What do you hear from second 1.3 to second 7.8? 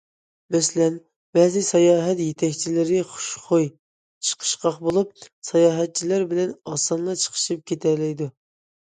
بەزى ساياھەت يېتەكچىلىرى خۇشخۇي، چىقىشقاق بولۇپ، ساياھەتچىلەر بىلەن ئاسانلا چىقىشىپ